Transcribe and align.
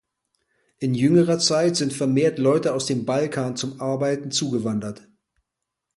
In 0.79 0.95
jüngerer 0.95 1.37
Zeit 1.37 1.75
sind 1.75 1.93
vermehrt 1.93 2.39
Leute 2.39 2.73
aus 2.73 2.87
dem 2.87 3.05
Balkan 3.05 3.55
zum 3.55 3.79
Arbeiten 3.79 4.31
zugewandert. 4.31 5.07